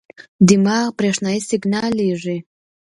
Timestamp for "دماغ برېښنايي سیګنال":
0.47-1.91